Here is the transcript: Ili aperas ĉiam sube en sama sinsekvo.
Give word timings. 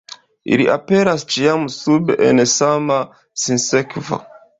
Ili 0.53 0.63
aperas 0.75 1.25
ĉiam 1.33 1.67
sube 1.73 2.15
en 2.29 2.41
sama 2.53 2.97
sinsekvo. 3.43 4.19